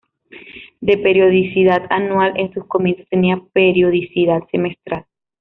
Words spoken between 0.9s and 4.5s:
periodicidad anual, en sus comienzos tenía periodicidad